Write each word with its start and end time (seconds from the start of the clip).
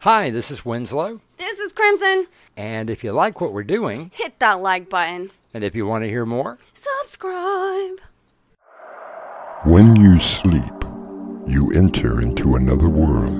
Hi, 0.00 0.30
this 0.30 0.50
is 0.50 0.64
Winslow. 0.64 1.20
This 1.36 1.58
is 1.58 1.72
Crimson. 1.72 2.26
And 2.56 2.88
if 2.90 3.04
you 3.04 3.12
like 3.12 3.40
what 3.40 3.52
we're 3.52 3.64
doing, 3.64 4.10
Hit 4.14 4.38
that 4.38 4.60
like 4.60 4.88
button. 4.88 5.30
and 5.52 5.62
if 5.64 5.74
you 5.74 5.86
want 5.86 6.04
to 6.04 6.08
hear 6.08 6.24
more, 6.26 6.58
Subscribe. 6.72 7.98
When 9.64 9.96
you 9.96 10.18
sleep, 10.18 10.84
you 11.46 11.72
enter 11.74 12.20
into 12.20 12.54
another 12.54 12.88
world. 12.88 13.38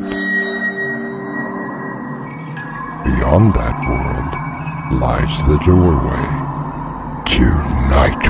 Beyond 3.05 3.55
that 3.55 3.77
world 3.89 5.01
lies 5.01 5.43
the 5.45 5.59
doorway 5.65 6.27
to 7.37 7.45
nightmare. 7.89 8.30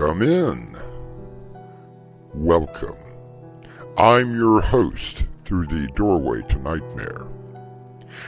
Come 0.00 0.22
in. 0.22 0.74
Welcome. 2.32 2.96
I'm 3.98 4.34
your 4.34 4.62
host 4.62 5.26
through 5.44 5.66
the 5.66 5.88
doorway 5.88 6.40
to 6.48 6.58
nightmare. 6.58 7.26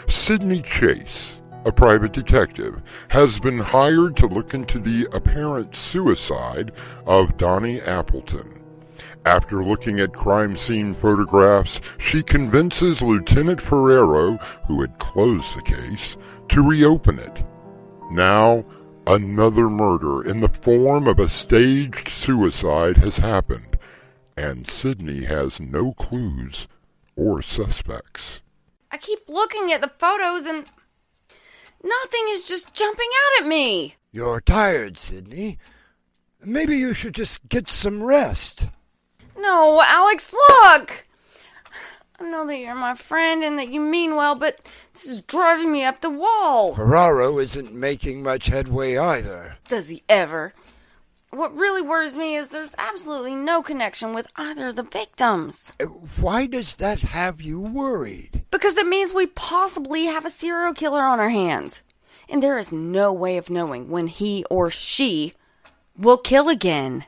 Sydney 0.06 0.60
Chase, 0.60 1.40
a 1.64 1.72
private 1.72 2.12
detective, 2.12 2.82
has 3.08 3.38
been 3.38 3.56
hired 3.56 4.18
to 4.18 4.26
look 4.26 4.52
into 4.52 4.78
the 4.80 5.08
apparent 5.14 5.74
suicide 5.74 6.72
of 7.06 7.38
Donny 7.38 7.80
Appleton. 7.80 8.60
After 9.24 9.64
looking 9.64 9.98
at 9.98 10.12
crime 10.12 10.58
scene 10.58 10.92
photographs, 10.92 11.80
she 11.96 12.22
convinces 12.22 13.00
Lieutenant 13.00 13.62
Ferrero, 13.62 14.36
who 14.66 14.82
had 14.82 14.98
closed 14.98 15.56
the 15.56 15.62
case, 15.62 16.18
to 16.50 16.68
reopen 16.68 17.18
it. 17.18 17.42
Now, 18.10 18.62
another 19.06 19.68
murder 19.68 20.26
in 20.26 20.40
the 20.40 20.48
form 20.48 21.06
of 21.06 21.18
a 21.18 21.28
staged 21.28 22.08
suicide 22.08 22.98
has 22.98 23.18
happened, 23.18 23.78
and 24.36 24.68
Sydney 24.68 25.24
has 25.24 25.60
no 25.60 25.92
clues 25.92 26.66
or 27.16 27.42
suspects. 27.42 28.40
I 28.90 28.98
keep 28.98 29.28
looking 29.28 29.72
at 29.72 29.80
the 29.80 29.92
photos 29.98 30.44
and 30.44 30.66
nothing 31.82 32.26
is 32.28 32.46
just 32.46 32.74
jumping 32.74 33.08
out 33.08 33.42
at 33.42 33.48
me. 33.48 33.96
You're 34.12 34.40
tired, 34.40 34.98
Sydney. 34.98 35.58
Maybe 36.44 36.76
you 36.76 36.92
should 36.92 37.14
just 37.14 37.48
get 37.48 37.68
some 37.68 38.02
rest. 38.02 38.66
No, 39.36 39.82
Alex, 39.82 40.32
look! 40.32 41.06
I 42.22 42.30
know 42.30 42.46
that 42.46 42.56
you're 42.56 42.74
my 42.76 42.94
friend 42.94 43.42
and 43.42 43.58
that 43.58 43.68
you 43.72 43.80
mean 43.80 44.14
well, 44.14 44.36
but 44.36 44.60
this 44.92 45.06
is 45.06 45.22
driving 45.22 45.72
me 45.72 45.82
up 45.84 46.00
the 46.00 46.10
wall. 46.10 46.72
Ferraro 46.72 47.40
isn't 47.40 47.74
making 47.74 48.22
much 48.22 48.46
headway 48.46 48.96
either. 48.96 49.56
Does 49.66 49.88
he 49.88 50.04
ever? 50.08 50.54
What 51.30 51.52
really 51.52 51.82
worries 51.82 52.16
me 52.16 52.36
is 52.36 52.50
there's 52.50 52.76
absolutely 52.78 53.34
no 53.34 53.60
connection 53.60 54.14
with 54.14 54.28
either 54.36 54.68
of 54.68 54.76
the 54.76 54.84
victims. 54.84 55.72
Uh, 55.80 55.86
Why 55.86 56.46
does 56.46 56.76
that 56.76 57.00
have 57.00 57.40
you 57.40 57.58
worried? 57.58 58.44
Because 58.52 58.76
it 58.76 58.86
means 58.86 59.12
we 59.12 59.26
possibly 59.26 60.04
have 60.04 60.24
a 60.24 60.30
serial 60.30 60.74
killer 60.74 61.02
on 61.02 61.18
our 61.18 61.30
hands. 61.30 61.82
And 62.28 62.40
there 62.40 62.56
is 62.56 62.70
no 62.70 63.12
way 63.12 63.36
of 63.36 63.50
knowing 63.50 63.88
when 63.88 64.06
he 64.06 64.44
or 64.48 64.70
she 64.70 65.34
will 65.96 66.18
kill 66.18 66.48
again. 66.48 67.06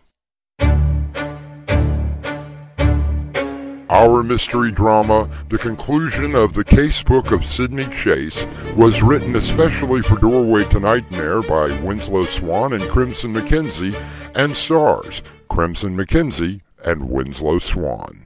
Our 3.90 4.22
mystery 4.22 4.72
drama, 4.72 5.28
The 5.50 5.58
Conclusion 5.58 6.34
of 6.34 6.54
the 6.54 6.64
Casebook 6.64 7.32
of 7.32 7.44
Sydney 7.44 7.86
Chase, 7.94 8.46
was 8.76 9.02
written 9.02 9.36
especially 9.36 10.00
for 10.00 10.16
Doorway 10.16 10.64
to 10.70 10.80
Nightmare 10.80 11.42
by 11.42 11.78
Winslow 11.82 12.24
Swan 12.24 12.72
and 12.72 12.88
Crimson 12.90 13.34
McKenzie, 13.34 13.94
and 14.34 14.56
stars 14.56 15.22
Crimson 15.48 15.96
McKenzie 15.96 16.62
and 16.82 17.10
Winslow 17.10 17.58
Swan. 17.58 18.24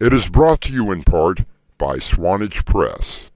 It 0.00 0.12
is 0.12 0.28
brought 0.28 0.60
to 0.62 0.72
you 0.72 0.90
in 0.90 1.04
part 1.04 1.42
by 1.78 1.98
Swanage 1.98 2.64
Press. 2.64 3.30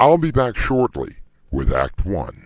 I'll 0.00 0.18
be 0.18 0.30
back 0.30 0.56
shortly 0.56 1.16
with 1.50 1.72
Act 1.72 2.06
One. 2.06 2.45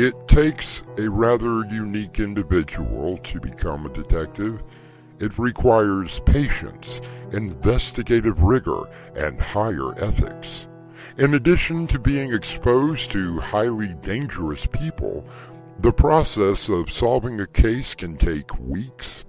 It 0.00 0.28
takes 0.28 0.84
a 0.96 1.08
rather 1.10 1.64
unique 1.64 2.20
individual 2.20 3.18
to 3.18 3.40
become 3.40 3.84
a 3.84 3.92
detective. 3.92 4.62
It 5.18 5.36
requires 5.36 6.20
patience, 6.20 7.00
investigative 7.32 8.40
rigor, 8.40 8.82
and 9.16 9.40
higher 9.40 10.00
ethics. 10.00 10.68
In 11.16 11.34
addition 11.34 11.88
to 11.88 11.98
being 11.98 12.32
exposed 12.32 13.10
to 13.10 13.40
highly 13.40 13.88
dangerous 13.88 14.66
people, 14.66 15.28
the 15.80 15.90
process 15.90 16.68
of 16.68 16.92
solving 16.92 17.40
a 17.40 17.46
case 17.48 17.96
can 17.96 18.16
take 18.16 18.56
weeks, 18.60 19.24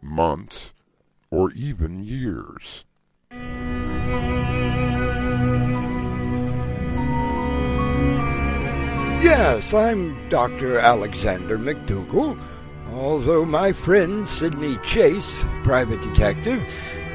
months, 0.00 0.72
or 1.32 1.50
even 1.54 2.04
years. 2.04 2.84
Yes, 9.52 9.74
I'm 9.74 10.30
Dr. 10.30 10.78
Alexander 10.78 11.58
McDougle, 11.58 12.40
although 12.90 13.44
my 13.44 13.74
friend 13.74 14.26
Sydney 14.26 14.78
Chase, 14.78 15.44
private 15.62 16.00
detective, 16.00 16.62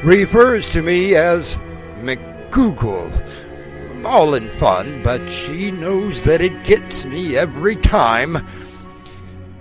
refers 0.03 0.69
to 0.69 0.83
me 0.83 1.15
as 1.15 1.57
McGoogle. 1.97 4.05
All 4.05 4.35
in 4.35 4.51
fun, 4.51 5.01
but 5.01 5.27
she 5.31 5.71
knows 5.71 6.25
that 6.25 6.41
it 6.41 6.63
gets 6.63 7.05
me 7.05 7.35
every 7.35 7.75
time. 7.75 8.47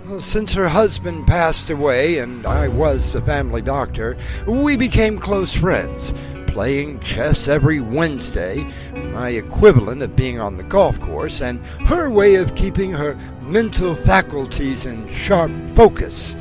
Well, 0.05 0.19
Since 0.19 0.53
her 0.53 0.69
husband 0.69 1.25
passed 1.25 1.71
away 1.71 2.19
and 2.19 2.45
I 2.45 2.67
was 2.67 3.09
the 3.09 3.23
family 3.23 3.63
doctor, 3.63 4.15
we 4.45 4.77
became 4.77 5.17
close 5.17 5.51
friends, 5.51 6.13
playing 6.45 6.99
chess 6.99 7.47
every 7.47 7.79
Wednesday, 7.79 8.71
my 9.17 9.29
equivalent 9.29 10.03
of 10.03 10.15
being 10.15 10.39
on 10.39 10.57
the 10.57 10.63
golf 10.63 10.99
course, 10.99 11.41
and 11.41 11.59
her 11.87 12.07
way 12.07 12.35
of 12.35 12.53
keeping 12.53 12.91
her 12.91 13.15
mental 13.41 13.95
faculties 13.95 14.85
in 14.85 15.09
sharp 15.09 15.51
focus. 15.71 16.35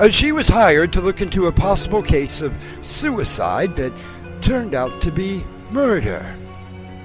Uh, 0.00 0.08
she 0.08 0.32
was 0.32 0.48
hired 0.48 0.90
to 0.90 1.02
look 1.02 1.20
into 1.20 1.48
a 1.48 1.52
possible 1.52 2.02
case 2.02 2.40
of 2.40 2.54
suicide 2.80 3.76
that 3.76 3.92
turned 4.40 4.72
out 4.72 5.02
to 5.02 5.12
be 5.12 5.44
murder. 5.70 6.22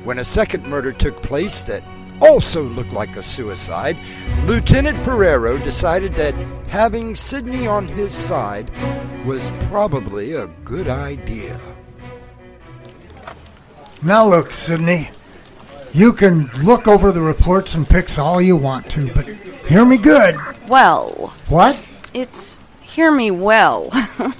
When 0.05 0.19
a 0.19 0.25
second 0.25 0.65
murder 0.67 0.93
took 0.93 1.21
place 1.21 1.63
that 1.63 1.83
also 2.21 2.63
looked 2.63 2.93
like 2.93 3.17
a 3.17 3.23
suicide, 3.23 3.97
Lieutenant 4.45 4.97
Ferrero 5.03 5.57
decided 5.57 6.15
that 6.15 6.33
having 6.69 7.17
Sydney 7.17 7.67
on 7.67 7.89
his 7.89 8.13
side 8.13 8.71
was 9.25 9.51
probably 9.67 10.31
a 10.31 10.47
good 10.63 10.87
idea. 10.87 11.59
Now 14.03 14.25
look, 14.27 14.51
Sydney. 14.51 15.09
You 15.93 16.11
can 16.13 16.49
look 16.63 16.87
over 16.87 17.11
the 17.11 17.21
reports 17.21 17.75
and 17.75 17.87
pics 17.87 18.17
all 18.17 18.41
you 18.41 18.57
want 18.57 18.89
to, 18.91 19.13
but 19.13 19.27
hear 19.27 19.85
me 19.85 19.97
good. 19.97 20.37
Well, 20.67 21.33
What? 21.47 21.83
it's 22.13 22.59
hear 22.81 23.11
me 23.11 23.31
well. 23.31 23.89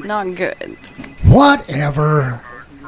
Not 0.00 0.34
good. 0.34 0.76
Whatever. 1.24 2.42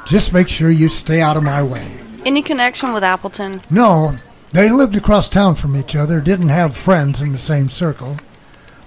Just 0.06 0.32
make 0.32 0.48
sure 0.48 0.70
you 0.70 0.88
stay 0.88 1.20
out 1.20 1.36
of 1.36 1.42
my 1.42 1.62
way. 1.62 1.86
Any 2.24 2.42
connection 2.42 2.92
with 2.92 3.02
Appleton? 3.04 3.62
No, 3.70 4.14
they 4.52 4.70
lived 4.70 4.96
across 4.96 5.28
town 5.28 5.54
from 5.54 5.76
each 5.76 5.94
other, 5.94 6.20
didn't 6.20 6.48
have 6.48 6.76
friends 6.76 7.22
in 7.22 7.32
the 7.32 7.38
same 7.38 7.70
circle. 7.70 8.16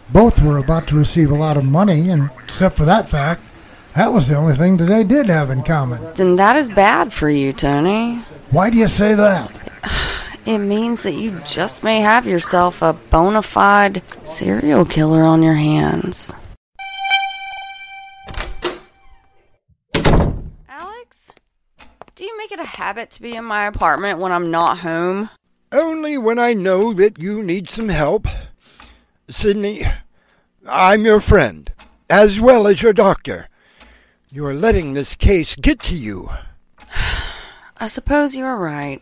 Both 0.09 0.41
were 0.41 0.57
about 0.57 0.87
to 0.87 0.95
receive 0.97 1.31
a 1.31 1.35
lot 1.35 1.57
of 1.57 1.63
money, 1.65 2.09
and 2.09 2.29
except 2.43 2.75
for 2.75 2.85
that 2.85 3.09
fact, 3.09 3.41
that 3.95 4.11
was 4.11 4.27
the 4.27 4.35
only 4.35 4.55
thing 4.55 4.77
that 4.77 4.85
they 4.85 5.03
did 5.03 5.27
have 5.27 5.49
in 5.49 5.63
common. 5.63 6.01
Then 6.15 6.35
that 6.37 6.55
is 6.55 6.69
bad 6.69 7.13
for 7.13 7.29
you, 7.29 7.53
Tony. 7.53 8.17
Why 8.51 8.69
do 8.69 8.77
you 8.77 8.87
say 8.87 9.15
that? 9.15 9.51
It 10.45 10.57
means 10.57 11.03
that 11.03 11.13
you 11.13 11.39
just 11.45 11.85
may 11.85 12.01
have 12.01 12.27
yourself 12.27 12.81
a 12.81 12.91
bona 12.91 13.41
fide 13.41 14.01
serial 14.25 14.83
killer 14.83 15.23
on 15.23 15.41
your 15.41 15.53
hands. 15.53 16.33
Alex? 20.67 21.31
Do 22.15 22.25
you 22.25 22.37
make 22.37 22.51
it 22.51 22.59
a 22.59 22.65
habit 22.65 23.09
to 23.11 23.21
be 23.21 23.37
in 23.37 23.45
my 23.45 23.67
apartment 23.67 24.19
when 24.19 24.33
I'm 24.33 24.51
not 24.51 24.79
home? 24.79 25.29
Only 25.71 26.17
when 26.17 26.39
I 26.39 26.51
know 26.51 26.93
that 26.93 27.19
you 27.19 27.41
need 27.41 27.69
some 27.69 27.87
help. 27.87 28.27
Sydney, 29.29 29.85
I'm 30.67 31.05
your 31.05 31.21
friend, 31.21 31.71
as 32.09 32.41
well 32.41 32.67
as 32.67 32.81
your 32.81 32.91
doctor. 32.91 33.47
You're 34.35 34.55
letting 34.55 34.93
this 34.93 35.13
case 35.13 35.55
get 35.55 35.77
to 35.81 35.95
you. 35.95 36.31
I 37.77 37.85
suppose 37.85 38.35
you're 38.35 38.57
right. 38.57 38.99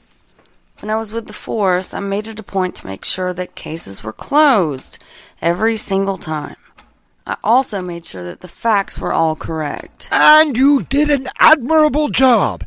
When 0.81 0.89
I 0.89 0.97
was 0.97 1.13
with 1.13 1.27
the 1.27 1.31
force, 1.31 1.93
I 1.93 2.01
made 2.01 2.27
it 2.27 2.41
a 2.41 2.43
point 2.43 2.75
to 2.75 2.85
make 2.85 3.05
sure 3.05 3.33
that 3.35 3.55
cases 3.55 4.03
were 4.03 4.11
closed 4.11 5.01
every 5.41 5.77
single 5.77 6.17
time. 6.17 6.57
I 7.25 7.37
also 7.45 7.81
made 7.81 8.03
sure 8.05 8.25
that 8.25 8.41
the 8.41 8.49
facts 8.49 8.99
were 8.99 9.13
all 9.13 9.37
correct. 9.37 10.09
And 10.11 10.57
you 10.57 10.83
did 10.83 11.09
an 11.09 11.29
admirable 11.39 12.09
job. 12.09 12.65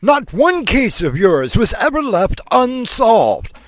Not 0.00 0.32
one 0.32 0.64
case 0.64 1.02
of 1.02 1.14
yours 1.14 1.58
was 1.58 1.74
ever 1.74 2.00
left 2.00 2.40
unsolved. 2.50 3.60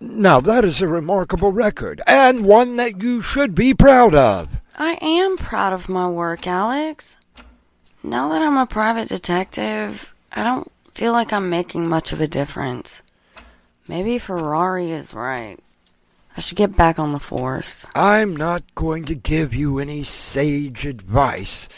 Now, 0.00 0.40
that 0.42 0.64
is 0.64 0.80
a 0.80 0.86
remarkable 0.86 1.50
record, 1.50 2.00
and 2.06 2.46
one 2.46 2.76
that 2.76 3.02
you 3.02 3.20
should 3.20 3.56
be 3.56 3.74
proud 3.74 4.14
of. 4.14 4.48
I 4.76 4.96
am 5.02 5.36
proud 5.36 5.72
of 5.72 5.88
my 5.88 6.08
work, 6.08 6.46
Alex. 6.46 7.16
Now 8.02 8.30
that 8.30 8.42
I'm 8.42 8.56
a 8.56 8.66
private 8.66 9.08
detective, 9.08 10.14
I 10.32 10.42
don't 10.42 10.70
feel 10.94 11.12
like 11.12 11.32
I'm 11.32 11.50
making 11.50 11.86
much 11.86 12.12
of 12.12 12.20
a 12.20 12.26
difference. 12.26 13.02
Maybe 13.86 14.18
Ferrari 14.18 14.90
is 14.90 15.12
right. 15.12 15.58
I 16.36 16.40
should 16.40 16.56
get 16.56 16.76
back 16.76 16.98
on 16.98 17.12
the 17.12 17.18
force. 17.18 17.86
I'm 17.94 18.34
not 18.34 18.62
going 18.74 19.04
to 19.06 19.14
give 19.14 19.52
you 19.52 19.78
any 19.78 20.02
sage 20.02 20.86
advice, 20.86 21.68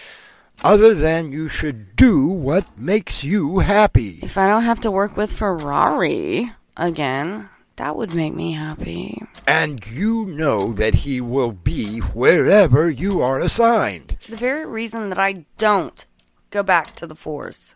other 0.63 0.95
than 0.95 1.33
you 1.33 1.49
should 1.49 1.97
do 1.97 2.29
what 2.29 2.79
makes 2.79 3.25
you 3.25 3.59
happy. 3.59 4.21
If 4.23 4.39
I 4.39 4.47
don't 4.47 4.63
have 4.63 4.81
to 4.81 4.91
work 4.91 5.17
with 5.17 5.33
Ferrari 5.33 6.53
again, 6.77 7.49
that 7.77 7.97
would 7.97 8.15
make 8.15 8.35
me 8.35 8.53
happy. 8.53 9.23
And 9.47 9.85
you 9.87 10.27
know 10.27 10.73
that 10.75 10.95
he 10.95 11.21
will 11.21 11.53
be 11.53 11.99
wherever 11.99 12.91
you 12.91 13.23
are 13.23 13.41
assigned. 13.41 14.19
The 14.29 14.37
very 14.37 14.67
reason 14.67 15.09
that 15.09 15.19
I 15.19 15.47
don't 15.59 16.05
go 16.53 16.63
back 16.63 16.95
to 16.97 17.07
the 17.07 17.17
force. 17.17 17.75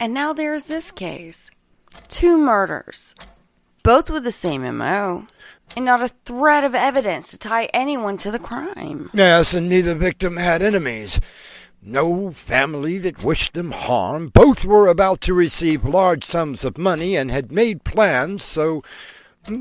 And 0.00 0.14
now 0.14 0.32
there's 0.32 0.64
this 0.64 0.90
case 0.90 1.50
two 2.08 2.38
murders, 2.38 3.14
both 3.82 4.08
with 4.08 4.24
the 4.24 4.30
same 4.30 4.62
MO, 4.78 5.26
and 5.76 5.84
not 5.84 6.02
a 6.02 6.08
thread 6.08 6.64
of 6.64 6.74
evidence 6.74 7.28
to 7.28 7.38
tie 7.38 7.64
anyone 7.74 8.16
to 8.18 8.30
the 8.30 8.38
crime. 8.38 9.10
Yes, 9.12 9.52
and 9.52 9.68
neither 9.68 9.94
victim 9.94 10.36
had 10.36 10.62
enemies. 10.62 11.20
No 11.82 12.30
family 12.30 12.98
that 12.98 13.24
wished 13.24 13.54
them 13.54 13.72
harm. 13.72 14.28
Both 14.28 14.64
were 14.64 14.86
about 14.86 15.20
to 15.22 15.34
receive 15.34 15.84
large 15.84 16.24
sums 16.24 16.64
of 16.64 16.78
money 16.78 17.16
and 17.16 17.30
had 17.30 17.50
made 17.50 17.82
plans, 17.84 18.42
so 18.42 18.82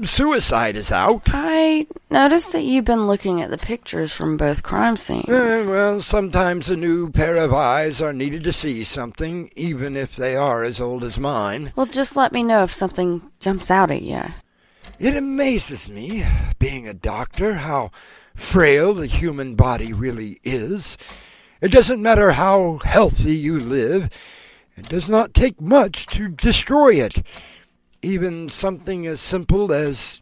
suicide 0.03 0.75
is 0.75 0.91
out. 0.91 1.23
I 1.27 1.87
noticed 2.09 2.51
that 2.51 2.63
you've 2.63 2.85
been 2.85 3.07
looking 3.07 3.41
at 3.41 3.49
the 3.49 3.57
pictures 3.57 4.13
from 4.13 4.37
both 4.37 4.63
crime 4.63 4.97
scenes. 4.97 5.27
Eh, 5.27 5.69
well, 5.69 6.01
sometimes 6.01 6.69
a 6.69 6.75
new 6.75 7.09
pair 7.11 7.35
of 7.35 7.53
eyes 7.53 8.01
are 8.01 8.13
needed 8.13 8.43
to 8.43 8.53
see 8.53 8.83
something, 8.83 9.49
even 9.55 9.95
if 9.95 10.15
they 10.15 10.35
are 10.35 10.63
as 10.63 10.79
old 10.79 11.03
as 11.03 11.19
mine. 11.19 11.73
Well, 11.75 11.85
just 11.85 12.15
let 12.15 12.31
me 12.31 12.43
know 12.43 12.63
if 12.63 12.71
something 12.71 13.21
jumps 13.39 13.71
out 13.71 13.91
at 13.91 14.03
you. 14.03 14.21
It 14.99 15.15
amazes 15.15 15.89
me, 15.89 16.25
being 16.59 16.87
a 16.87 16.93
doctor, 16.93 17.55
how 17.55 17.91
frail 18.35 18.93
the 18.93 19.07
human 19.07 19.55
body 19.55 19.93
really 19.93 20.39
is. 20.43 20.97
It 21.59 21.71
doesn't 21.71 22.01
matter 22.01 22.31
how 22.31 22.79
healthy 22.83 23.35
you 23.35 23.59
live, 23.59 24.09
it 24.77 24.89
does 24.89 25.09
not 25.09 25.33
take 25.33 25.59
much 25.59 26.07
to 26.07 26.29
destroy 26.29 26.93
it. 26.95 27.23
Even 28.01 28.49
something 28.49 29.05
as 29.05 29.21
simple 29.21 29.71
as 29.71 30.21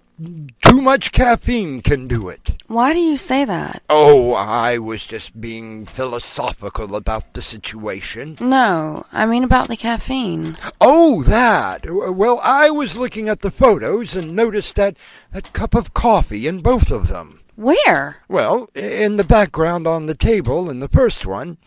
too 0.61 0.81
much 0.81 1.11
caffeine 1.13 1.81
can 1.81 2.07
do 2.07 2.27
it. 2.27 2.61
Why 2.67 2.91
do 2.91 2.99
you 2.99 3.15
say 3.15 3.45
that? 3.45 3.81
Oh, 3.89 4.33
I 4.33 4.77
was 4.77 5.07
just 5.07 5.39
being 5.39 5.85
philosophical 5.85 6.95
about 6.95 7.33
the 7.33 7.41
situation. 7.41 8.37
No, 8.41 9.05
I 9.13 9.25
mean 9.25 9.43
about 9.45 9.69
the 9.69 9.77
caffeine. 9.77 10.57
Oh, 10.81 11.23
that. 11.23 11.85
Well, 11.89 12.39
I 12.43 12.69
was 12.69 12.97
looking 12.97 13.29
at 13.29 13.41
the 13.41 13.51
photos 13.51 14.15
and 14.15 14.35
noticed 14.35 14.75
that 14.75 14.97
that 15.31 15.53
cup 15.53 15.73
of 15.73 15.93
coffee 15.93 16.47
in 16.47 16.59
both 16.59 16.91
of 16.91 17.07
them. 17.07 17.39
Where? 17.55 18.23
Well, 18.27 18.69
in 18.75 19.17
the 19.17 19.23
background 19.23 19.87
on 19.87 20.05
the 20.05 20.15
table 20.15 20.69
in 20.69 20.79
the 20.79 20.87
first 20.87 21.25
one, 21.25 21.57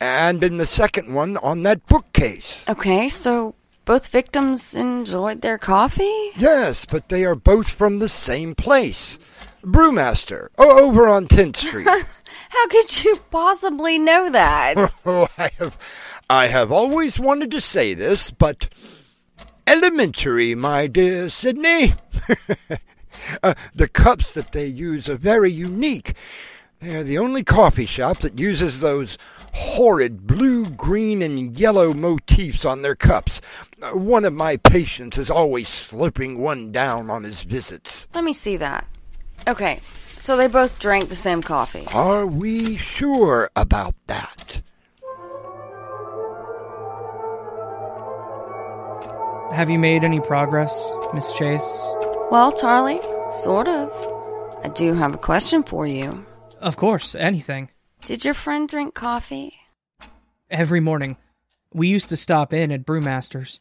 and 0.00 0.44
in 0.44 0.58
the 0.58 0.66
second 0.66 1.14
one 1.14 1.36
on 1.38 1.62
that 1.64 1.86
bookcase. 1.86 2.64
Okay, 2.68 3.08
so 3.08 3.54
both 3.88 4.08
victims 4.08 4.74
enjoyed 4.74 5.40
their 5.40 5.56
coffee? 5.56 6.30
Yes, 6.36 6.84
but 6.84 7.08
they 7.08 7.24
are 7.24 7.34
both 7.34 7.70
from 7.70 8.00
the 8.00 8.08
same 8.10 8.54
place. 8.54 9.18
Brewmaster, 9.62 10.48
over 10.58 11.08
on 11.08 11.26
10th 11.26 11.56
Street. 11.56 11.88
How 12.50 12.68
could 12.68 13.02
you 13.02 13.16
possibly 13.30 13.98
know 13.98 14.28
that? 14.28 14.94
oh, 15.06 15.26
I 15.38 15.48
have, 15.58 15.78
I 16.28 16.48
have 16.48 16.70
always 16.70 17.18
wanted 17.18 17.50
to 17.52 17.62
say 17.62 17.94
this, 17.94 18.30
but 18.30 18.68
elementary, 19.66 20.54
my 20.54 20.86
dear 20.86 21.30
Sydney. 21.30 21.94
uh, 23.42 23.54
the 23.74 23.88
cups 23.88 24.34
that 24.34 24.52
they 24.52 24.66
use 24.66 25.08
are 25.08 25.16
very 25.16 25.50
unique. 25.50 26.12
They 26.80 26.94
are 26.94 27.04
the 27.04 27.16
only 27.16 27.42
coffee 27.42 27.86
shop 27.86 28.18
that 28.18 28.38
uses 28.38 28.80
those 28.80 29.16
horrid 29.58 30.26
blue, 30.26 30.64
green, 30.66 31.20
and 31.20 31.58
yellow 31.58 31.92
motifs 31.92 32.64
on 32.64 32.82
their 32.82 32.94
cups. 32.94 33.40
Uh, 33.82 33.90
one 33.90 34.24
of 34.24 34.32
my 34.32 34.56
patients 34.56 35.18
is 35.18 35.30
always 35.30 35.68
slurping 35.68 36.38
one 36.38 36.70
down 36.70 37.10
on 37.10 37.24
his 37.24 37.42
visits. 37.42 38.06
Let 38.14 38.22
me 38.22 38.32
see 38.32 38.56
that. 38.58 38.86
Okay, 39.46 39.80
so 40.16 40.36
they 40.36 40.46
both 40.46 40.78
drank 40.78 41.08
the 41.08 41.16
same 41.16 41.42
coffee. 41.42 41.86
Are 41.92 42.26
we 42.26 42.76
sure 42.76 43.50
about 43.56 43.94
that? 44.06 44.62
Have 49.52 49.70
you 49.70 49.78
made 49.78 50.04
any 50.04 50.20
progress, 50.20 50.92
Miss 51.14 51.32
Chase? 51.32 51.82
Well, 52.30 52.52
Charlie, 52.52 53.00
sort 53.42 53.66
of. 53.66 53.90
I 54.62 54.68
do 54.68 54.92
have 54.94 55.14
a 55.14 55.18
question 55.18 55.62
for 55.64 55.86
you. 55.86 56.24
Of 56.60 56.76
course, 56.76 57.14
anything. 57.14 57.70
Did 58.04 58.24
your 58.24 58.34
friend 58.34 58.68
drink 58.68 58.94
coffee? 58.94 59.54
Every 60.50 60.80
morning, 60.80 61.16
we 61.72 61.88
used 61.88 62.08
to 62.08 62.16
stop 62.16 62.54
in 62.54 62.72
at 62.72 62.86
Brewmaster's. 62.86 63.60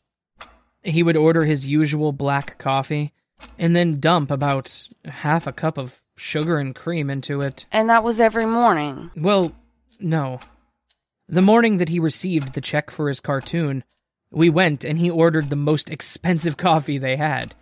He 0.84 1.04
would 1.04 1.18
order 1.18 1.44
his 1.44 1.68
usual 1.68 2.14
black 2.14 2.58
coffee 2.58 3.14
and 3.60 3.76
then 3.76 4.00
dump 4.00 4.32
about 4.32 4.88
half 5.06 5.48
a 5.48 5.52
cup 5.52 5.78
of 5.78 6.02
sugar 6.16 6.58
and 6.60 6.74
cream 6.74 7.10
into 7.10 7.42
it. 7.42 7.66
And 7.72 7.90
that 7.90 8.04
was 8.04 8.22
every 8.22 8.46
morning. 8.46 9.12
Well, 9.16 9.52
no. 10.00 10.40
The 11.28 11.42
morning 11.42 11.78
that 11.78 11.90
he 11.90 12.00
received 12.00 12.54
the 12.54 12.62
check 12.62 12.90
for 12.90 13.10
his 13.10 13.20
cartoon, 13.20 13.84
we 14.32 14.50
went 14.50 14.86
and 14.86 14.98
he 14.98 15.10
ordered 15.10 15.50
the 15.50 15.56
most 15.58 15.90
expensive 15.90 16.56
coffee 16.56 16.98
they 16.98 17.18
had. 17.18 17.54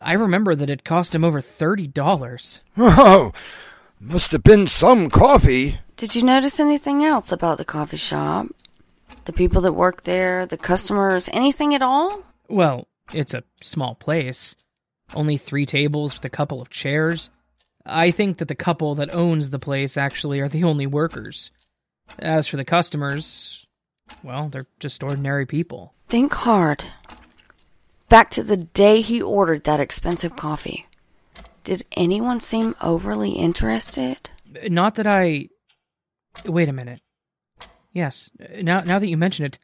I 0.00 0.14
remember 0.14 0.54
that 0.54 0.70
it 0.70 0.82
cost 0.84 1.14
him 1.14 1.24
over 1.24 1.40
$30. 1.40 2.60
Oh, 2.78 3.32
must 4.00 4.32
have 4.32 4.42
been 4.42 4.66
some 4.66 5.08
coffee. 5.10 5.78
Did 5.96 6.14
you 6.14 6.22
notice 6.22 6.60
anything 6.60 7.02
else 7.04 7.32
about 7.32 7.56
the 7.56 7.64
coffee 7.64 7.96
shop? 7.96 8.48
The 9.24 9.32
people 9.32 9.62
that 9.62 9.72
work 9.72 10.02
there, 10.02 10.44
the 10.44 10.58
customers, 10.58 11.30
anything 11.32 11.74
at 11.74 11.80
all? 11.80 12.22
Well, 12.48 12.86
it's 13.14 13.32
a 13.32 13.44
small 13.62 13.94
place. 13.94 14.54
Only 15.14 15.36
three 15.36 15.64
tables 15.64 16.14
with 16.14 16.24
a 16.24 16.30
couple 16.30 16.60
of 16.60 16.68
chairs. 16.68 17.30
I 17.86 18.10
think 18.10 18.38
that 18.38 18.48
the 18.48 18.54
couple 18.54 18.94
that 18.96 19.14
owns 19.14 19.50
the 19.50 19.58
place 19.58 19.96
actually 19.96 20.40
are 20.40 20.48
the 20.48 20.64
only 20.64 20.86
workers. 20.86 21.50
As 22.18 22.46
for 22.46 22.56
the 22.56 22.64
customers, 22.64 23.64
well, 24.22 24.48
they're 24.48 24.66
just 24.80 25.02
ordinary 25.02 25.46
people. 25.46 25.94
Think 26.08 26.32
hard. 26.34 26.84
Back 28.08 28.30
to 28.32 28.42
the 28.42 28.56
day 28.56 29.00
he 29.00 29.22
ordered 29.22 29.64
that 29.64 29.80
expensive 29.80 30.36
coffee. 30.36 30.86
Did 31.64 31.84
anyone 31.96 32.40
seem 32.40 32.74
overly 32.80 33.32
interested? 33.32 34.30
Not 34.68 34.94
that 34.96 35.06
I. 35.06 35.48
Wait 36.44 36.68
a 36.68 36.72
minute. 36.72 37.00
Yes, 37.92 38.30
now 38.60 38.80
now 38.80 38.98
that 38.98 39.08
you 39.08 39.16
mention 39.16 39.46
it, 39.46 39.58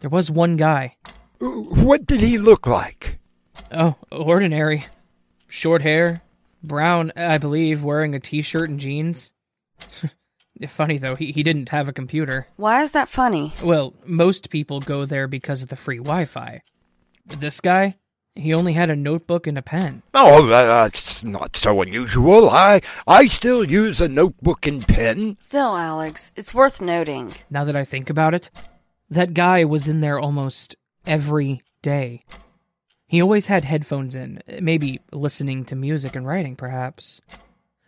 there 0.00 0.10
was 0.10 0.30
one 0.30 0.56
guy. 0.56 0.96
What 1.38 2.06
did 2.06 2.20
he 2.20 2.38
look 2.38 2.66
like? 2.66 3.18
Oh, 3.72 3.96
ordinary. 4.10 4.86
Short 5.48 5.82
hair, 5.82 6.22
brown, 6.62 7.12
I 7.16 7.38
believe, 7.38 7.82
wearing 7.82 8.14
a 8.14 8.20
t 8.20 8.42
shirt 8.42 8.70
and 8.70 8.80
jeans. 8.80 9.32
Funny 10.68 10.96
though, 10.96 11.14
he, 11.16 11.32
he 11.32 11.42
didn't 11.42 11.68
have 11.68 11.88
a 11.88 11.92
computer. 11.92 12.46
Why 12.56 12.82
is 12.82 12.92
that 12.92 13.08
funny? 13.08 13.52
Well, 13.62 13.92
most 14.06 14.48
people 14.48 14.80
go 14.80 15.04
there 15.04 15.28
because 15.28 15.62
of 15.62 15.68
the 15.68 15.76
free 15.76 15.98
Wi 15.98 16.24
Fi. 16.24 16.62
This 17.26 17.60
guy, 17.60 17.96
he 18.36 18.54
only 18.54 18.74
had 18.74 18.90
a 18.90 18.96
notebook 18.96 19.46
and 19.46 19.58
a 19.58 19.62
pen. 19.62 20.02
Oh, 20.14 20.48
uh, 20.48 20.52
uh, 20.52 20.84
that's 20.84 21.24
not 21.24 21.56
so 21.56 21.80
unusual. 21.82 22.50
I 22.50 22.82
I 23.06 23.26
still 23.26 23.64
use 23.64 24.00
a 24.00 24.08
notebook 24.08 24.66
and 24.66 24.86
pen. 24.86 25.38
Still, 25.40 25.76
Alex, 25.76 26.32
it's 26.36 26.54
worth 26.54 26.80
noting. 26.80 27.34
Now 27.50 27.64
that 27.64 27.76
I 27.76 27.84
think 27.84 28.10
about 28.10 28.34
it, 28.34 28.50
that 29.10 29.34
guy 29.34 29.64
was 29.64 29.88
in 29.88 30.00
there 30.00 30.18
almost 30.18 30.76
every 31.06 31.62
day. 31.82 32.24
He 33.08 33.22
always 33.22 33.46
had 33.46 33.64
headphones 33.64 34.16
in, 34.16 34.42
maybe 34.60 35.00
listening 35.12 35.64
to 35.66 35.76
music 35.76 36.16
and 36.16 36.26
writing, 36.26 36.56
perhaps. 36.56 37.20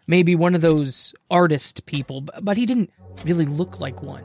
Maybe 0.06 0.36
one 0.36 0.54
of 0.54 0.60
those 0.60 1.12
artist 1.30 1.84
people, 1.86 2.22
but 2.40 2.56
he 2.56 2.64
didn't 2.64 2.90
really 3.24 3.44
look 3.44 3.80
like 3.80 4.00
one. 4.00 4.24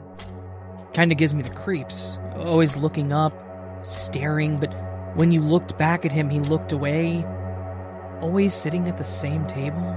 Kinda 0.92 1.16
gives 1.16 1.34
me 1.34 1.42
the 1.42 1.50
creeps. 1.50 2.16
Always 2.36 2.76
looking 2.76 3.12
up, 3.12 3.34
staring, 3.82 4.56
but 4.56 4.72
when 5.14 5.30
you 5.30 5.40
looked 5.40 5.78
back 5.78 6.04
at 6.04 6.12
him, 6.12 6.28
he 6.28 6.40
looked 6.40 6.72
away. 6.72 7.24
Always 8.20 8.54
sitting 8.54 8.88
at 8.88 8.98
the 8.98 9.04
same 9.04 9.46
table. 9.46 9.94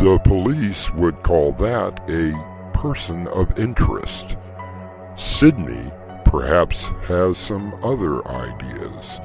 The 0.00 0.18
police 0.24 0.90
would 0.94 1.22
call 1.22 1.52
that 1.52 2.00
a 2.08 2.32
person 2.72 3.26
of 3.28 3.58
interest. 3.58 4.36
Sydney 5.16 5.90
perhaps 6.24 6.86
has 7.06 7.36
some 7.36 7.74
other 7.82 8.26
ideas. 8.26 9.20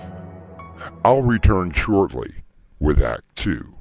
I'll 1.05 1.21
return 1.21 1.71
shortly 1.71 2.33
with 2.79 3.01
Act 3.01 3.23
Two. 3.35 3.74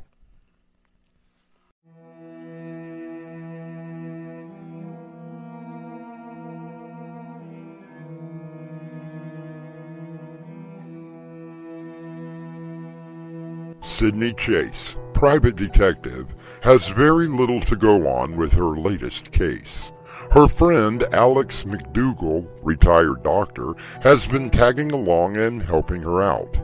Sydney 13.94 14.32
Chase, 14.32 14.96
private 15.12 15.54
detective, 15.54 16.26
has 16.62 16.88
very 16.88 17.28
little 17.28 17.60
to 17.60 17.76
go 17.76 18.08
on 18.08 18.34
with 18.34 18.52
her 18.54 18.76
latest 18.76 19.30
case. 19.30 19.92
Her 20.32 20.48
friend 20.48 21.04
Alex 21.12 21.62
McDougle, 21.62 22.44
retired 22.60 23.22
doctor, 23.22 23.74
has 24.02 24.26
been 24.26 24.50
tagging 24.50 24.90
along 24.90 25.36
and 25.36 25.62
helping 25.62 26.02
her 26.02 26.20
out. 26.20 26.56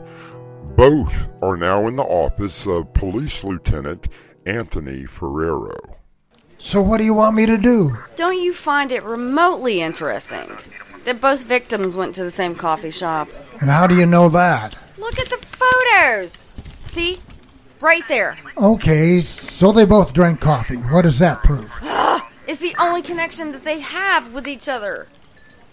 Both 0.75 1.31
are 1.41 1.55
now 1.55 1.87
in 1.87 1.95
the 1.95 2.03
office 2.03 2.67
of 2.67 2.93
Police 2.93 3.45
Lieutenant 3.45 4.09
Anthony 4.45 5.05
Ferrero. 5.05 5.79
So 6.57 6.81
what 6.81 6.97
do 6.97 7.05
you 7.05 7.13
want 7.13 7.37
me 7.37 7.45
to 7.45 7.57
do? 7.57 7.97
Don't 8.17 8.41
you 8.41 8.53
find 8.53 8.91
it 8.91 9.03
remotely 9.03 9.79
interesting 9.79 10.57
that 11.05 11.21
both 11.21 11.43
victims 11.43 11.95
went 11.95 12.13
to 12.15 12.25
the 12.25 12.29
same 12.31 12.55
coffee 12.55 12.91
shop? 12.91 13.29
And 13.61 13.69
how 13.69 13.87
do 13.87 13.95
you 13.95 14.05
know 14.05 14.27
that? 14.27 14.75
Look 14.97 15.17
at 15.17 15.29
the 15.29 15.37
photos! 15.37 16.43
See? 16.91 17.21
Right 17.79 18.05
there. 18.09 18.37
Okay, 18.57 19.21
so 19.21 19.71
they 19.71 19.85
both 19.85 20.11
drank 20.11 20.41
coffee. 20.41 20.75
What 20.75 21.03
does 21.03 21.19
that 21.19 21.41
prove? 21.41 21.73
It's 22.47 22.59
the 22.59 22.75
only 22.79 23.01
connection 23.01 23.53
that 23.53 23.63
they 23.63 23.79
have 23.79 24.33
with 24.33 24.45
each 24.45 24.67
other. 24.67 25.07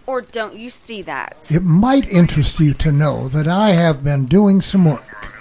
Or 0.07 0.21
don't 0.21 0.55
you 0.55 0.71
see 0.71 1.03
that? 1.03 1.49
It 1.51 1.65
might 1.65 2.09
interest 2.09 2.61
you 2.61 2.73
to 2.75 2.93
know 2.93 3.27
that 3.29 3.49
I 3.49 3.71
have 3.71 4.05
been 4.05 4.27
doing 4.27 4.61
some 4.61 4.85
work. 4.85 5.33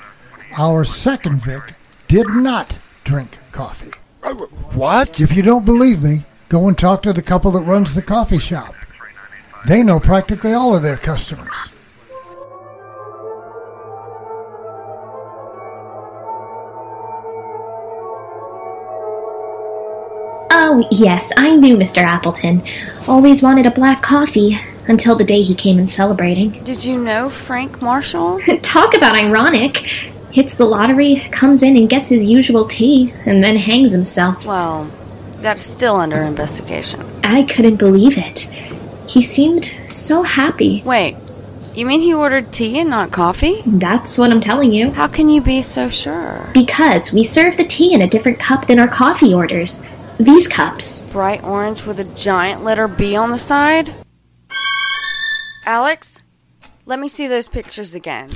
Our 0.57 0.83
second 0.83 1.43
Vic 1.43 1.75
did 2.07 2.27
not 2.29 2.79
drink 3.03 3.37
coffee. 3.51 3.91
Uh, 4.23 4.33
what? 4.73 5.19
If 5.19 5.35
you 5.35 5.43
don't 5.43 5.65
believe 5.65 6.01
me, 6.01 6.23
go 6.49 6.67
and 6.67 6.77
talk 6.77 7.03
to 7.03 7.13
the 7.13 7.21
couple 7.21 7.51
that 7.51 7.61
runs 7.61 7.93
the 7.93 8.01
coffee 8.01 8.39
shop. 8.39 8.73
They 9.67 9.83
know 9.83 9.99
practically 9.99 10.53
all 10.53 10.73
of 10.73 10.81
their 10.81 10.97
customers. 10.97 11.69
Oh, 20.69 20.85
yes, 20.91 21.31
I 21.37 21.55
knew 21.55 21.77
Mr. 21.77 21.99
Appleton. 21.99 22.61
Always 23.07 23.41
wanted 23.41 23.65
a 23.65 23.71
black 23.71 24.01
coffee 24.01 24.59
until 24.89 25.15
the 25.15 25.23
day 25.23 25.41
he 25.41 25.55
came 25.55 25.79
in 25.79 25.87
celebrating. 25.87 26.51
Did 26.65 26.83
you 26.83 27.01
know 27.01 27.29
Frank 27.29 27.81
Marshall? 27.81 28.41
Talk 28.63 28.93
about 28.93 29.15
ironic. 29.15 29.77
Hits 30.29 30.55
the 30.55 30.65
lottery, 30.65 31.25
comes 31.31 31.63
in 31.63 31.77
and 31.77 31.89
gets 31.89 32.09
his 32.09 32.25
usual 32.25 32.67
tea, 32.67 33.13
and 33.25 33.41
then 33.41 33.55
hangs 33.55 33.93
himself. 33.93 34.43
Well, 34.43 34.91
that's 35.37 35.63
still 35.63 35.95
under 35.95 36.21
investigation. 36.21 37.01
I 37.23 37.43
couldn't 37.43 37.77
believe 37.77 38.17
it. 38.17 38.39
He 39.07 39.21
seemed 39.21 39.73
so 39.87 40.21
happy. 40.21 40.83
Wait, 40.83 41.15
you 41.75 41.85
mean 41.85 42.01
he 42.01 42.13
ordered 42.13 42.51
tea 42.51 42.79
and 42.79 42.89
not 42.89 43.13
coffee? 43.13 43.63
That's 43.65 44.17
what 44.17 44.31
I'm 44.31 44.41
telling 44.41 44.73
you. 44.73 44.91
How 44.91 45.07
can 45.07 45.29
you 45.29 45.39
be 45.39 45.61
so 45.61 45.87
sure? 45.87 46.49
Because 46.53 47.13
we 47.13 47.23
serve 47.23 47.55
the 47.55 47.63
tea 47.63 47.93
in 47.93 48.01
a 48.01 48.09
different 48.09 48.37
cup 48.37 48.67
than 48.67 48.79
our 48.79 48.89
coffee 48.89 49.33
orders. 49.33 49.79
These 50.19 50.47
cups. 50.47 51.01
Bright 51.11 51.43
orange 51.43 51.85
with 51.85 51.99
a 51.99 52.03
giant 52.15 52.63
letter 52.63 52.87
B 52.87 53.15
on 53.15 53.29
the 53.31 53.37
side? 53.37 53.93
Alex, 55.65 56.21
let 56.85 56.99
me 56.99 57.07
see 57.07 57.27
those 57.27 57.47
pictures 57.47 57.93
again. 57.93 58.31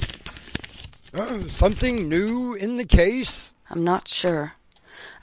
Uh, 1.14 1.48
something 1.48 2.08
new 2.08 2.54
in 2.54 2.78
the 2.78 2.86
case? 2.86 3.54
I'm 3.70 3.84
not 3.84 4.08
sure. 4.08 4.54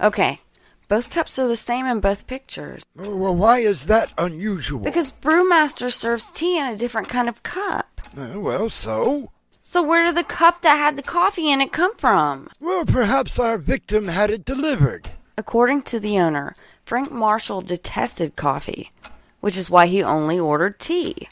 Okay, 0.01 0.41
both 0.89 1.11
cups 1.11 1.39
are 1.39 1.47
the 1.49 1.57
same 1.57 1.87
in 1.87 2.01
both 2.01 2.27
pictures. 2.27 2.83
Uh, 2.99 3.11
Well, 3.11 3.37
why 3.37 3.59
is 3.61 3.87
that 3.87 4.11
unusual? 4.19 4.81
Because 4.81 5.13
Brewmaster 5.13 5.93
serves 5.93 6.31
tea 6.31 6.59
in 6.59 6.67
a 6.67 6.77
different 6.77 7.09
kind 7.09 7.29
of 7.29 7.43
cup. 7.43 8.01
Uh, 8.17 8.41
well, 8.41 8.69
so? 8.69 9.31
So 9.63 9.83
where 9.83 10.05
did 10.05 10.17
the 10.17 10.25
cup 10.25 10.63
that 10.63 10.77
had 10.79 10.97
the 10.97 11.03
coffee 11.03 11.51
in 11.51 11.61
it 11.61 11.73
come 11.73 11.95
from? 11.97 12.49
Well, 12.59 12.85
perhaps 12.85 13.39
our 13.39 13.59
victim 13.59 14.09
had 14.09 14.31
it 14.31 14.45
delivered. 14.45 15.11
According 15.39 15.83
to 15.83 16.01
the 16.01 16.19
owner, 16.19 16.57
Frank 16.85 17.13
Marshall 17.13 17.61
detested 17.61 18.35
coffee, 18.35 18.91
which 19.39 19.57
is 19.57 19.71
why 19.71 19.87
he 19.87 20.03
only 20.03 20.37
ordered 20.37 20.81
tea. 20.81 21.29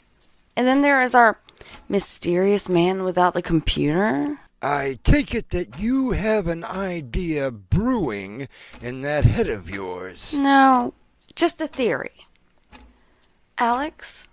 And 0.55 0.65
then 0.65 0.81
there 0.81 1.03
is 1.03 1.13
our 1.13 1.37
mysterious 1.89 2.69
man 2.69 3.03
without 3.03 3.33
the 3.33 3.41
computer. 3.41 4.39
I 4.61 4.97
take 5.03 5.35
it 5.35 5.49
that 5.49 5.77
you 5.77 6.11
have 6.11 6.47
an 6.47 6.63
idea 6.63 7.51
brewing 7.51 8.47
in 8.81 9.01
that 9.01 9.25
head 9.25 9.49
of 9.49 9.69
yours. 9.69 10.33
No, 10.33 10.93
just 11.35 11.59
a 11.59 11.67
theory. 11.67 12.27
Alex, 13.57 14.25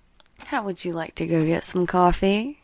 how 0.45 0.63
would 0.63 0.85
you 0.85 0.93
like 0.93 1.17
to 1.17 1.27
go 1.27 1.45
get 1.45 1.65
some 1.65 1.85
coffee? 1.85 2.61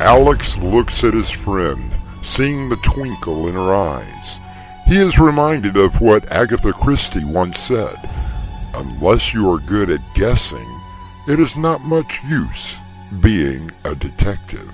Alex 0.00 0.58
looks 0.58 1.04
at 1.04 1.14
his 1.14 1.30
friend, 1.30 1.90
seeing 2.22 2.68
the 2.68 2.76
twinkle 2.76 3.48
in 3.48 3.54
her 3.54 3.74
eyes. 3.74 4.38
He 4.86 4.98
is 4.98 5.18
reminded 5.18 5.78
of 5.78 6.02
what 6.02 6.30
Agatha 6.30 6.72
Christie 6.74 7.24
once 7.24 7.58
said 7.58 7.96
Unless 8.74 9.32
you 9.32 9.50
are 9.50 9.58
good 9.58 9.88
at 9.88 10.14
guessing, 10.14 10.68
it 11.26 11.40
is 11.40 11.56
not 11.56 11.80
much 11.80 12.22
use 12.24 12.76
being 13.20 13.70
a 13.84 13.94
detective. 13.94 14.70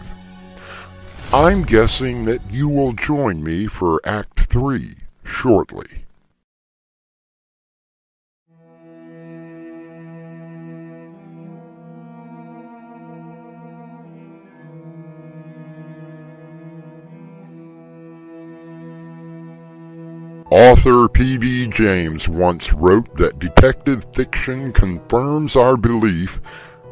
I'm 1.32 1.62
guessing 1.62 2.24
that 2.24 2.42
you 2.50 2.68
will 2.68 2.92
join 2.92 3.44
me 3.44 3.68
for 3.68 4.00
Act 4.04 4.50
Three 4.50 4.96
shortly. 5.24 6.04
Author 20.54 21.08
P.D. 21.08 21.68
James 21.68 22.28
once 22.28 22.74
wrote 22.74 23.16
that 23.16 23.38
detective 23.38 24.04
fiction 24.12 24.70
confirms 24.70 25.56
our 25.56 25.78
belief 25.78 26.42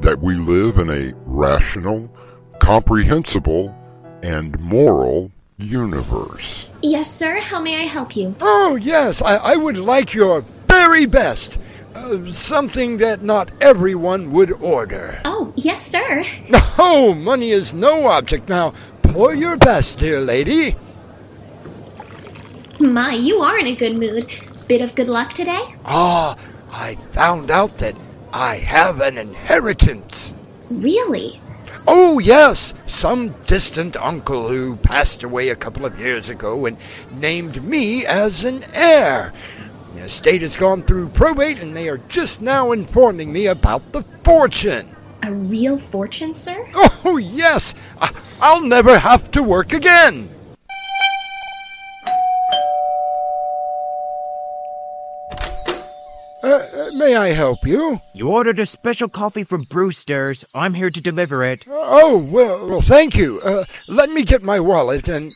that 0.01 0.19
we 0.19 0.35
live 0.35 0.79
in 0.79 0.89
a 0.89 1.13
rational, 1.27 2.11
comprehensible, 2.59 3.77
and 4.23 4.59
moral 4.61 5.31
universe. 5.59 6.71
Yes, 6.81 7.13
sir. 7.15 7.39
How 7.41 7.61
may 7.61 7.83
I 7.83 7.85
help 7.85 8.17
you? 8.17 8.35
Oh, 8.41 8.77
yes, 8.77 9.21
I, 9.21 9.37
I 9.37 9.57
would 9.57 9.77
like 9.77 10.15
your 10.15 10.41
very 10.67 11.05
best. 11.05 11.59
Uh, 11.95 12.33
something 12.33 12.97
that 12.97 13.21
not 13.21 13.51
everyone 13.61 14.33
would 14.33 14.53
order. 14.53 15.21
Oh, 15.27 15.53
yes, 15.55 15.87
sir. 15.87 16.25
Oh, 16.79 17.13
money 17.13 17.51
is 17.51 17.75
no 17.75 18.07
object. 18.07 18.49
Now, 18.49 18.73
pour 19.03 19.35
your 19.35 19.59
best, 19.59 19.99
dear 19.99 20.23
lady. 20.23 20.77
My, 22.81 23.13
you 23.13 23.41
are 23.41 23.59
in 23.59 23.67
a 23.67 23.77
good 23.77 23.95
mood. 23.95 24.27
Bit 24.67 24.81
of 24.81 24.95
good 24.95 25.09
luck 25.09 25.35
today? 25.35 25.63
Ah, 25.85 26.35
I 26.73 26.95
found 27.13 27.51
out 27.51 27.77
that 27.79 27.95
I 28.33 28.57
have 28.57 29.03
an 29.03 29.19
inheritance. 29.19 30.33
Really? 30.71 31.39
Oh, 31.87 32.19
yes, 32.19 32.73
some 32.87 33.35
distant 33.47 33.99
uncle 33.99 34.49
who 34.49 34.77
passed 34.77 35.25
away 35.25 35.51
a 35.51 35.57
couple 35.57 35.85
of 35.85 36.01
years 36.01 36.31
ago 36.31 36.65
and 36.65 36.79
named 37.11 37.63
me 37.63 38.07
as 38.07 38.45
an 38.45 38.65
heir. 38.73 39.35
The 39.95 40.05
estate 40.05 40.41
has 40.41 40.57
gone 40.57 40.83
through 40.83 41.09
probate 41.09 41.61
and 41.61 41.77
they 41.77 41.91
are 41.91 42.01
just 42.09 42.41
now 42.41 42.73
informing 42.73 43.31
me 43.31 43.47
about 43.47 43.93
the 43.93 44.03
fortune. 44.25 44.97
A 45.23 45.31
real 45.31 45.79
fortune, 45.79 46.35
sir? 46.35 46.67
Oh, 47.05 47.19
yes! 47.19 47.75
I'll 48.41 48.63
never 48.63 48.99
have 48.99 49.31
to 49.33 49.43
work 49.43 49.75
again! 49.75 50.31
Uh, 56.51 56.67
uh, 56.75 56.91
may 56.95 57.15
I 57.15 57.29
help 57.29 57.65
you? 57.65 58.01
You 58.13 58.29
ordered 58.29 58.59
a 58.59 58.67
special 58.67 59.09
coffee 59.09 59.45
from 59.45 59.63
Brewster's. 59.63 60.45
I'm 60.53 60.75
here 60.75 60.91
to 60.91 61.01
deliver 61.01 61.45
it. 61.45 61.65
Oh, 61.69 62.19
well, 62.19 62.69
well 62.69 62.81
thank 62.81 63.15
you. 63.15 63.41
Uh, 63.43 63.67
let 63.87 64.11
me 64.11 64.25
get 64.25 64.43
my 64.43 64.59
wallet 64.59 65.09
and. 65.09 65.31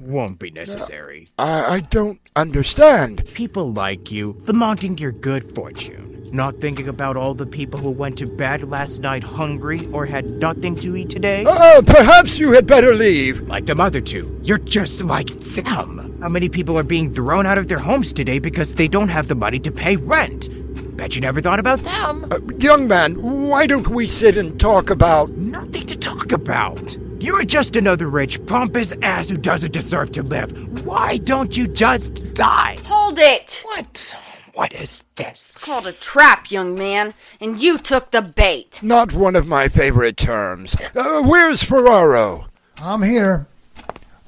Won't 0.00 0.40
be 0.40 0.50
necessary. 0.50 1.30
I, 1.38 1.76
I 1.76 1.80
don't 1.80 2.18
understand. 2.34 3.24
People 3.34 3.72
like 3.72 4.10
you, 4.10 4.32
flaunting 4.44 4.98
your 4.98 5.12
good 5.12 5.54
fortune. 5.54 6.13
Not 6.34 6.60
thinking 6.60 6.88
about 6.88 7.16
all 7.16 7.32
the 7.32 7.46
people 7.46 7.78
who 7.78 7.92
went 7.92 8.18
to 8.18 8.26
bed 8.26 8.68
last 8.68 9.00
night 9.00 9.22
hungry 9.22 9.86
or 9.92 10.04
had 10.04 10.26
nothing 10.26 10.74
to 10.74 10.96
eat 10.96 11.08
today? 11.08 11.44
Uh, 11.46 11.80
perhaps 11.82 12.40
you 12.40 12.50
had 12.50 12.66
better 12.66 12.92
leave. 12.92 13.42
Like 13.42 13.66
the 13.66 13.80
other 13.80 14.00
two. 14.00 14.36
You're 14.42 14.58
just 14.58 15.04
like 15.04 15.28
them. 15.28 16.18
How 16.20 16.28
many 16.28 16.48
people 16.48 16.76
are 16.76 16.82
being 16.82 17.14
thrown 17.14 17.46
out 17.46 17.56
of 17.56 17.68
their 17.68 17.78
homes 17.78 18.12
today 18.12 18.40
because 18.40 18.74
they 18.74 18.88
don't 18.88 19.10
have 19.10 19.28
the 19.28 19.36
money 19.36 19.60
to 19.60 19.70
pay 19.70 19.94
rent? 19.94 20.48
Bet 20.96 21.14
you 21.14 21.20
never 21.20 21.40
thought 21.40 21.60
about 21.60 21.78
them. 21.78 22.26
Uh, 22.28 22.40
young 22.58 22.88
man, 22.88 23.14
why 23.48 23.68
don't 23.68 23.86
we 23.86 24.08
sit 24.08 24.36
and 24.36 24.58
talk 24.58 24.90
about. 24.90 25.30
Nothing 25.30 25.86
to 25.86 25.96
talk 25.96 26.32
about. 26.32 26.98
You're 27.20 27.44
just 27.44 27.76
another 27.76 28.08
rich, 28.08 28.44
pompous 28.44 28.92
ass 29.02 29.28
who 29.28 29.36
doesn't 29.36 29.72
deserve 29.72 30.10
to 30.10 30.24
live. 30.24 30.84
Why 30.84 31.18
don't 31.18 31.56
you 31.56 31.68
just 31.68 32.34
die? 32.34 32.76
Hold 32.86 33.20
it! 33.20 33.62
What? 33.64 34.16
What 34.54 34.72
is 34.72 35.04
this? 35.16 35.56
Called 35.56 35.86
a 35.86 35.92
trap, 35.92 36.50
young 36.50 36.74
man, 36.74 37.14
and 37.40 37.60
you 37.60 37.76
took 37.76 38.10
the 38.12 38.22
bait. 38.22 38.80
Not 38.82 39.12
one 39.12 39.34
of 39.34 39.48
my 39.48 39.68
favorite 39.68 40.16
terms. 40.16 40.76
Uh, 40.94 41.22
where's 41.22 41.62
Ferraro? 41.62 42.46
I'm 42.80 43.02
here. 43.02 43.46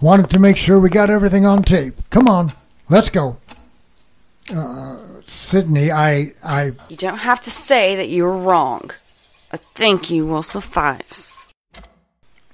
Wanted 0.01 0.31
to 0.31 0.39
make 0.39 0.57
sure 0.57 0.79
we 0.79 0.91
got 0.91 1.11
everything 1.11 1.47
on 1.47 1.63
tape. 1.63 1.95
Come 2.11 2.29
on, 2.29 2.53
let's 2.91 3.09
go. 3.09 3.39
Uh, 4.55 4.99
Sydney, 5.27 5.91
I, 5.91 6.35
I, 6.43 6.73
You 6.89 6.97
don't 6.97 7.19
have 7.19 7.41
to 7.43 7.51
say 7.51 7.97
that 7.97 8.09
you 8.09 8.25
were 8.25 8.37
wrong. 8.37 8.91
A 9.53 9.57
thank 9.57 10.11
you 10.11 10.27
will 10.27 10.43
suffice. 10.43 11.49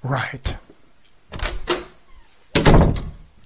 right. 0.02 0.56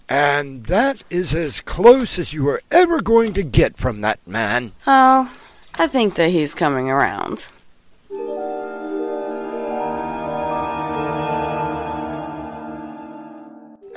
And 0.08 0.64
that 0.66 1.02
is 1.10 1.34
as 1.34 1.60
close 1.60 2.18
as 2.18 2.32
you 2.32 2.48
are 2.48 2.62
ever 2.70 3.00
going 3.00 3.34
to 3.34 3.42
get 3.42 3.76
from 3.76 4.02
that 4.02 4.24
man. 4.26 4.72
Oh, 4.86 5.32
I 5.78 5.88
think 5.88 6.14
that 6.14 6.30
he's 6.30 6.54
coming 6.54 6.88
around. 6.90 7.48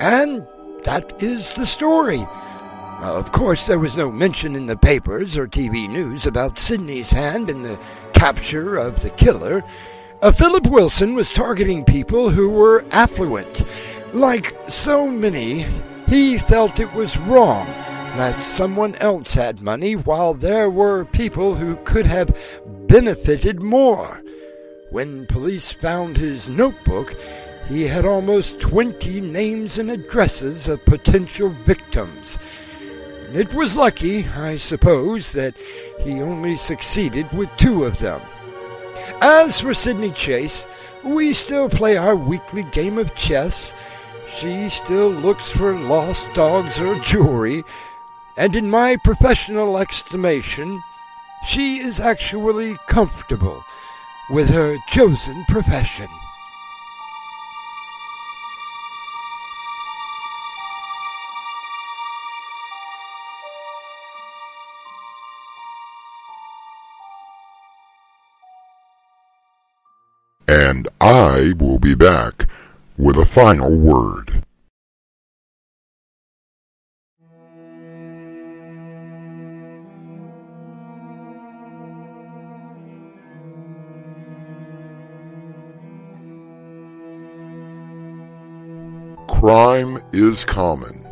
And 0.00 0.46
that 0.84 1.22
is 1.22 1.52
the 1.52 1.66
story. 1.66 2.18
Now, 2.18 3.14
of 3.14 3.32
course, 3.32 3.64
there 3.64 3.78
was 3.78 3.96
no 3.96 4.10
mention 4.10 4.56
in 4.56 4.66
the 4.66 4.76
papers 4.76 5.36
or 5.36 5.46
TV 5.46 5.88
news 5.88 6.26
about 6.26 6.58
Sydney's 6.58 7.10
hand 7.10 7.48
in 7.48 7.62
the 7.62 7.78
capture 8.14 8.76
of 8.76 9.02
the 9.02 9.10
killer. 9.10 9.62
Uh, 10.22 10.32
Philip 10.32 10.66
Wilson 10.66 11.14
was 11.14 11.30
targeting 11.30 11.84
people 11.84 12.30
who 12.30 12.50
were 12.50 12.84
affluent. 12.90 13.64
Like 14.12 14.56
so 14.68 15.06
many, 15.06 15.66
he 16.10 16.38
felt 16.38 16.80
it 16.80 16.92
was 16.92 17.16
wrong 17.16 17.66
that 18.16 18.42
someone 18.42 18.96
else 18.96 19.32
had 19.32 19.62
money 19.62 19.94
while 19.94 20.34
there 20.34 20.68
were 20.68 21.04
people 21.04 21.54
who 21.54 21.76
could 21.84 22.04
have 22.04 22.36
benefited 22.88 23.62
more. 23.62 24.20
When 24.90 25.26
police 25.26 25.70
found 25.70 26.16
his 26.16 26.48
notebook, 26.48 27.14
he 27.68 27.86
had 27.86 28.04
almost 28.04 28.58
20 28.58 29.20
names 29.20 29.78
and 29.78 29.88
addresses 29.88 30.68
of 30.68 30.84
potential 30.84 31.50
victims. 31.50 32.36
It 33.32 33.54
was 33.54 33.76
lucky, 33.76 34.26
I 34.26 34.56
suppose, 34.56 35.30
that 35.32 35.54
he 36.00 36.20
only 36.20 36.56
succeeded 36.56 37.30
with 37.32 37.48
two 37.56 37.84
of 37.84 37.96
them. 38.00 38.20
As 39.20 39.60
for 39.60 39.74
Sydney 39.74 40.10
Chase, 40.10 40.66
we 41.04 41.32
still 41.32 41.68
play 41.68 41.96
our 41.96 42.16
weekly 42.16 42.64
game 42.72 42.98
of 42.98 43.14
chess. 43.14 43.72
She 44.38 44.68
still 44.70 45.10
looks 45.10 45.50
for 45.50 45.74
lost 45.74 46.32
dogs 46.32 46.78
or 46.78 46.94
jewelry, 47.00 47.64
and 48.36 48.56
in 48.56 48.70
my 48.70 48.96
professional 48.96 49.76
estimation, 49.76 50.82
she 51.46 51.80
is 51.80 52.00
actually 52.00 52.76
comfortable 52.86 53.62
with 54.30 54.48
her 54.48 54.78
chosen 54.88 55.44
profession. 55.46 56.08
And 70.48 70.88
I 71.00 71.52
will 71.58 71.78
be 71.78 71.94
back 71.94 72.46
with 73.00 73.16
a 73.16 73.24
final 73.24 73.70
word. 73.70 74.44
Crime 89.28 89.98
is 90.12 90.44
common. 90.44 91.06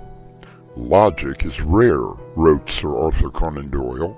Logic 0.77 1.43
is 1.47 1.63
rare, 1.63 1.97
wrote 2.37 2.69
Sir 2.69 2.95
Arthur 2.95 3.31
Conan 3.31 3.71
Doyle. 3.71 4.15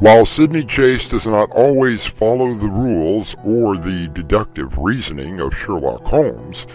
While 0.00 0.26
Sydney 0.26 0.64
Chase 0.64 1.08
does 1.08 1.26
not 1.26 1.50
always 1.52 2.04
follow 2.04 2.52
the 2.52 2.68
rules 2.68 3.34
or 3.42 3.78
the 3.78 4.08
deductive 4.08 4.76
reasoning 4.76 5.40
of 5.40 5.56
Sherlock 5.56 6.04
Holmes, 6.04 6.66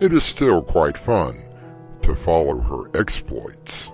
it 0.00 0.12
is 0.14 0.24
still 0.24 0.62
quite 0.62 0.96
fun 0.96 1.38
to 2.02 2.14
follow 2.14 2.58
her 2.58 2.98
exploits. 2.98 3.90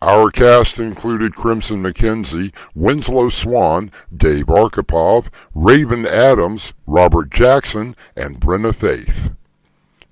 Our 0.00 0.30
cast 0.30 0.78
included 0.78 1.34
Crimson 1.34 1.82
McKenzie, 1.82 2.54
Winslow 2.74 3.28
Swan, 3.30 3.90
Dave 4.16 4.46
Arkipov, 4.46 5.28
Raven 5.54 6.06
Adams, 6.06 6.74
Robert 6.86 7.30
Jackson, 7.30 7.96
and 8.14 8.40
Brinna 8.40 8.74
Faith. 8.74 9.32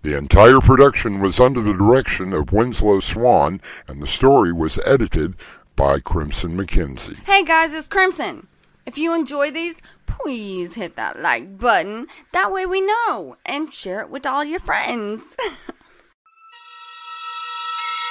The 0.02 0.16
entire 0.16 0.61
production 0.61 1.20
was 1.20 1.38
under 1.38 1.61
the 1.61 1.74
direction 1.74 2.33
of 2.33 2.52
Winslow 2.52 3.00
Swan, 3.00 3.61
and 3.87 4.02
the 4.02 4.07
story 4.07 4.52
was 4.52 4.80
edited 4.85 5.37
by 5.76 6.00
Crimson 6.00 6.57
McKenzie. 6.57 7.22
Hey 7.24 7.44
guys, 7.44 7.72
it's 7.72 7.87
Crimson. 7.87 8.48
If 8.87 8.98
you 8.98 9.14
enjoy 9.14 9.50
these, 9.50 9.80
please 10.20 10.74
hit 10.74 10.96
that 10.96 11.20
like 11.20 11.59
button. 11.59 12.07
That 12.33 12.53
way 12.53 12.66
we 12.66 12.81
know. 12.81 13.37
And 13.44 13.70
share 13.70 14.00
it 14.00 14.11
with 14.11 14.27
all 14.27 14.44
your 14.44 14.61
friends. 14.61 15.37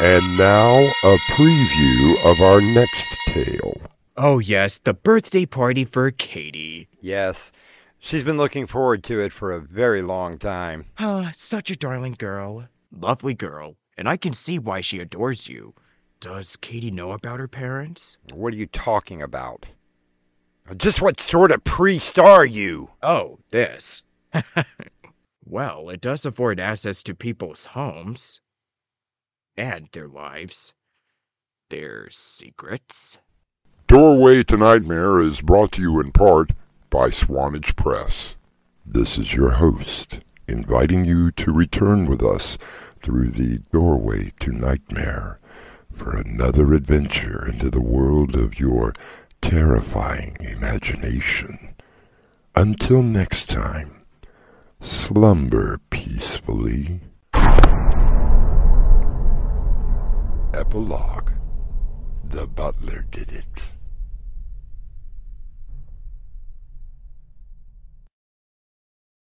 And 0.02 0.38
now 0.38 0.80
a 0.80 1.18
preview 1.32 2.26
of 2.26 2.42
our 2.42 2.60
next 2.60 3.08
tale. 3.28 3.80
Oh, 4.18 4.40
yes, 4.40 4.80
the 4.80 4.94
birthday 4.94 5.46
party 5.46 5.86
for 5.86 6.10
Katie. 6.12 6.90
Yes, 7.00 7.52
she's 8.00 8.24
been 8.26 8.36
looking 8.36 8.66
forward 8.68 9.04
to 9.06 9.22
it 9.22 9.32
for 9.32 9.52
a 9.52 9.62
very 9.62 10.02
long 10.02 10.40
time. 10.40 10.86
Ah, 11.00 11.32
such 11.34 11.70
a 11.70 11.76
darling 11.78 12.16
girl. 12.18 12.68
Lovely 12.92 13.34
girl. 13.34 13.76
And 13.98 14.10
I 14.10 14.18
can 14.18 14.34
see 14.34 14.58
why 14.60 14.82
she 14.82 15.00
adores 15.00 15.48
you. 15.48 15.74
Does 16.20 16.58
Katie 16.58 16.92
know 16.92 17.12
about 17.12 17.40
her 17.40 17.48
parents? 17.48 18.18
What 18.34 18.54
are 18.54 18.58
you 18.58 18.66
talking 18.66 19.22
about? 19.22 19.68
Just 20.78 21.02
what 21.02 21.20
sort 21.20 21.52
of 21.52 21.64
priest 21.66 22.18
are 22.18 22.46
you? 22.46 22.92
Oh, 23.02 23.40
this. 23.52 24.06
well, 25.46 25.90
it 25.90 26.00
does 26.00 26.26
afford 26.26 26.60
access 26.60 27.04
to 27.04 27.14
people's 27.14 27.66
homes. 27.66 28.40
And 29.58 29.90
their 29.92 30.08
lives. 30.08 30.74
Their 31.70 32.10
secrets. 32.10 33.20
Doorway 33.88 34.44
to 34.44 34.58
Nightmare 34.58 35.20
is 35.20 35.42
brought 35.42 35.74
to 35.74 35.82
you 35.82 36.00
in 36.00 36.12
part 36.12 36.52
by 36.90 37.10
Swanage 37.10 37.76
Press. 37.76 38.38
This 38.86 39.18
is 39.18 39.34
your 39.34 39.52
host, 39.52 40.20
inviting 40.48 41.04
you 41.04 41.32
to 41.32 41.52
return 41.52 42.06
with 42.06 42.24
us 42.24 42.58
through 43.02 43.32
the 43.32 43.60
Doorway 43.72 44.32
to 44.40 44.52
Nightmare 44.52 45.40
for 45.94 46.16
another 46.16 46.74
adventure 46.74 47.48
into 47.48 47.70
the 47.70 47.82
world 47.82 48.36
of 48.36 48.60
your 48.60 48.94
terrifying 49.44 50.38
imagination. 50.40 51.76
Until 52.56 53.04
next 53.04 53.50
time, 53.50 54.06
slumber 54.80 55.80
peacefully. 55.90 57.02
Epilogue 60.54 61.32
The 62.24 62.48
butler 62.48 63.06
did 63.12 63.32
it. 63.34 63.73